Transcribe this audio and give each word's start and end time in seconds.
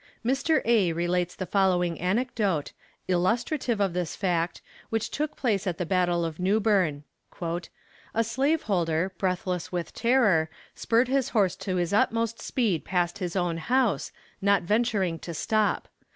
Mr. 0.25 0.63
A. 0.65 0.91
relates 0.93 1.35
the 1.35 1.45
following 1.45 1.99
anecdote, 2.01 2.71
illustrative 3.07 3.79
of 3.79 3.93
this 3.93 4.15
fact, 4.15 4.59
which 4.89 5.11
took 5.11 5.35
place 5.35 5.67
at 5.67 5.77
the 5.77 5.85
battle 5.85 6.25
of 6.25 6.39
Newbern: 6.39 7.03
"A 8.15 8.23
slaveholder, 8.23 9.11
breathless 9.19 9.71
with 9.71 9.93
terror, 9.93 10.49
spurred 10.73 11.07
his 11.07 11.29
horse 11.37 11.55
to 11.57 11.75
his 11.75 11.93
utmost 11.93 12.41
speed 12.41 12.83
past 12.83 13.19
his 13.19 13.35
own 13.35 13.57
house, 13.57 14.11
not 14.41 14.63
venturing 14.63 15.19
to 15.19 15.35
stop. 15.35 15.87